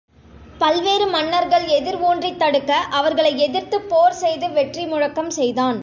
பல்வேறு 0.57 1.05
மன்னர்கள் 1.07 1.65
எதிர் 1.67 1.99
ஊன்றித் 2.01 2.37
தடுக்க 2.37 2.71
அவர்களை 2.91 3.31
எதிர்த்துப் 3.37 3.87
போர் 3.89 4.13
செய்து 4.13 4.47
வெற்றி 4.49 4.83
முழக்கம் 4.85 5.31
செய்தான். 5.31 5.79